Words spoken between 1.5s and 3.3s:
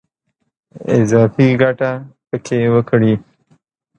ګټه په کې وکړي.